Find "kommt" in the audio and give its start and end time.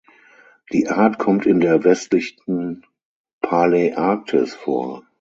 1.19-1.45